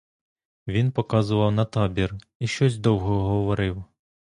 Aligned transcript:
Він 0.67 0.91
показував 0.91 1.51
на 1.51 1.65
табір 1.65 2.15
і 2.39 2.47
щось 2.47 2.77
довго 2.77 3.29
говорив. 3.29 3.83